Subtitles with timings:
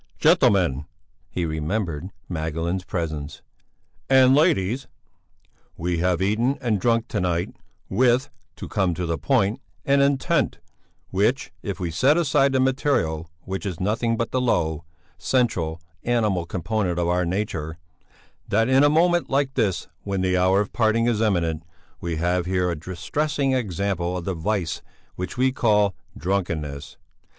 [0.17, 0.85] "Gentlemen,"
[1.29, 3.43] he remembered Magdalene's presence
[4.09, 4.87] "and ladies!
[5.77, 7.55] We have eaten and drunk to night
[7.87, 10.57] with to come to the point an intent
[11.11, 14.85] which, if we set aside the material which is nothing but the low,
[15.19, 17.77] sensual animal component of our nature
[18.47, 21.61] that in a moment like this when the hour of parting is imminent
[21.99, 24.81] we have here a distressing example of the vice
[25.13, 26.97] which we call drunkenness!